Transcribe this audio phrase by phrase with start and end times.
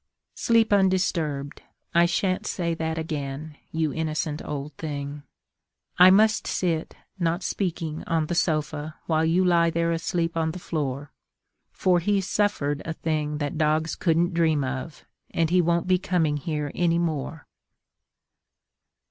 [0.33, 1.61] Sleep undisturbed:
[1.93, 5.21] I shan't say that again, You innocent old thing.
[5.99, 10.57] I must sit, not speaking, on the sofa, While you lie there asleep on the
[10.57, 11.11] floor;
[11.71, 16.37] For he's suffered a thing that dogs couldn't dream of, And he won't be coming
[16.37, 17.45] here any more.